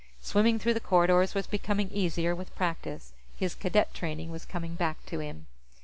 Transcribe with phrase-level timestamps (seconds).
[0.19, 5.05] Swimming through the corridors was becoming easier with practice; his Cadet training was coming back
[5.05, 5.45] to him.